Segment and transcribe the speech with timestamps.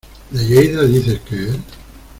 [0.31, 1.57] ¿De Lleida dices que es?